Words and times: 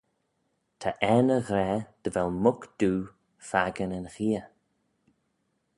Ta 0.81 0.89
er 1.13 1.21
ny 1.27 1.37
ghra 1.47 1.69
dy 2.03 2.09
vel 2.15 2.29
muck 2.43 2.61
doo 2.79 2.99
fakin 3.49 3.95
yn 3.97 4.07
gheay. 4.15 4.41